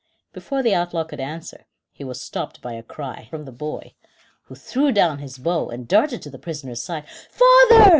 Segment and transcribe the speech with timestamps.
[0.33, 3.93] Before the outlaw could answer; he was stopped by a cry: from the boy,
[4.45, 7.07] who threw down his bow and darted to the prisoner's side.
[7.29, 7.89] "Father!"